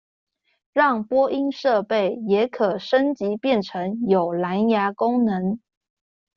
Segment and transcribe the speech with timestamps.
[0.73, 5.59] 讓播音設備也可升級變成有藍芽功能